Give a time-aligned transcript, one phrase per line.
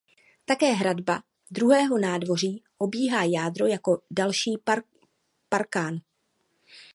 [0.45, 4.53] Také hradba druhého nádvoří obíhá jádro jako další
[5.49, 5.95] parkán.